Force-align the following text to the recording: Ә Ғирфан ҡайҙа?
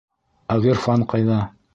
Ә 0.53 0.55
Ғирфан 0.63 1.05
ҡайҙа? 1.13 1.37